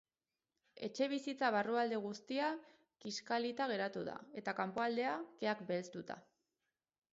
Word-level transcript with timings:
Etxebizitza 0.85 1.49
barrualde 1.55 1.99
guztia 2.05 2.47
kiskalita 3.05 3.69
geratu 3.75 4.03
da, 4.09 4.17
eta 4.43 4.57
kanpoaldea 4.63 5.15
keak 5.45 5.65
belztuta. 5.71 6.21